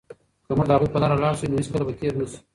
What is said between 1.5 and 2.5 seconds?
نو هېڅکله به تېرو نه شو.